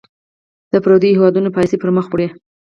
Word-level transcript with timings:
د 0.71 0.73
پرديـو 0.83 1.15
هېـوادونـو 1.17 1.53
پالسـي 1.55 1.77
پـر 1.79 1.89
مــخ 1.95 2.07
وړي. 2.09 2.27